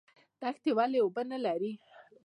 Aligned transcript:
دښتې 0.41 0.71
ولې 0.77 0.99
اوبه 1.01 1.21
نلري؟ 1.31 1.71